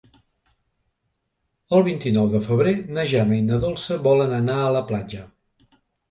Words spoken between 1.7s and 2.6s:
El vint-i-nou de